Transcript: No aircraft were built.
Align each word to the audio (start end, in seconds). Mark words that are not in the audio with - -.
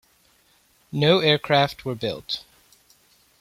No 0.91 1.19
aircraft 1.19 1.85
were 1.85 1.93
built. 1.93 2.41